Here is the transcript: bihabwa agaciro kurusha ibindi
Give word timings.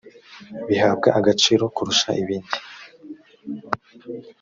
bihabwa 0.67 1.07
agaciro 1.19 1.63
kurusha 1.75 2.09
ibindi 2.21 2.57